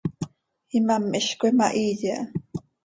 [0.77, 2.21] Imám hizcoi ma hiiye ha.